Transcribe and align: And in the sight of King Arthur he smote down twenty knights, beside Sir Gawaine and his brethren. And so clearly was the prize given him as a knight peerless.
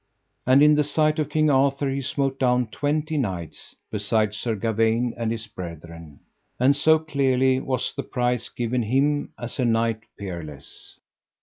And 0.47 0.63
in 0.63 0.73
the 0.73 0.83
sight 0.83 1.19
of 1.19 1.29
King 1.29 1.51
Arthur 1.51 1.87
he 1.87 2.01
smote 2.01 2.39
down 2.39 2.69
twenty 2.71 3.17
knights, 3.17 3.75
beside 3.91 4.33
Sir 4.33 4.55
Gawaine 4.55 5.13
and 5.15 5.29
his 5.31 5.45
brethren. 5.45 6.21
And 6.59 6.75
so 6.75 6.97
clearly 6.97 7.59
was 7.59 7.93
the 7.93 8.01
prize 8.01 8.49
given 8.49 8.81
him 8.81 9.31
as 9.37 9.59
a 9.59 9.63
knight 9.65 9.99
peerless. 10.17 10.97